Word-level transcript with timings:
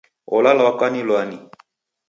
Ulo 0.35 0.51
lwaka 0.59 0.85
ni 0.89 1.01
lwani? 1.07 1.37